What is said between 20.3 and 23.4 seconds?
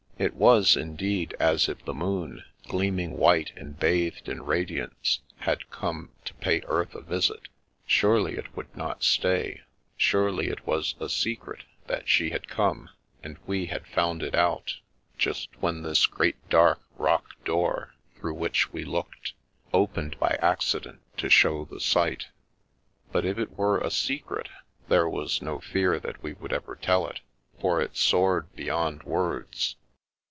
accident to show the sight. But if